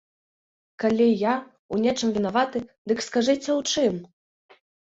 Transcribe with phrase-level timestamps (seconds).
[0.83, 3.95] Калі я ў нечым вінаваты, дык скажыце ў чым!